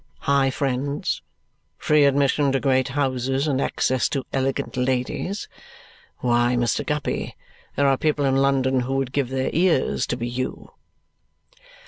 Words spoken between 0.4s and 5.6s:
friends, free admission to great houses, and access to elegant ladies!